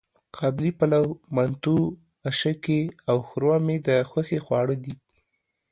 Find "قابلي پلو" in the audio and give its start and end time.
0.37-1.03